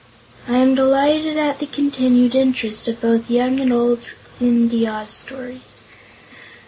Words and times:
I 0.47 0.57
am 0.57 0.73
delighted 0.73 1.37
at 1.37 1.59
the 1.59 1.67
continued 1.67 2.33
interest 2.33 2.87
of 2.87 2.99
both 3.01 3.29
young 3.29 3.59
and 3.59 3.71
old 3.71 3.99
in 4.39 4.69
the 4.69 4.87
Oz 4.87 5.11
stories. 5.11 5.81